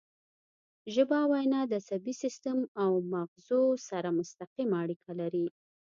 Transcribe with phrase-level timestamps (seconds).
[0.93, 5.45] ژبه او وینا د عصبي سیستم او مغزو سره مستقیمه اړیکه لري